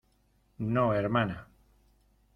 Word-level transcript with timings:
no, 0.73 0.95
hermana. 0.95 1.47